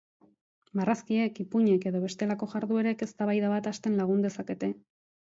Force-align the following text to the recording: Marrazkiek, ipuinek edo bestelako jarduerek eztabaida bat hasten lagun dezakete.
Marrazkiek, 0.77 1.35
ipuinek 1.43 1.85
edo 1.91 2.01
bestelako 2.05 2.47
jarduerek 2.53 3.05
eztabaida 3.07 3.53
bat 3.53 3.71
hasten 3.73 4.01
lagun 4.01 4.25
dezakete. 4.29 4.71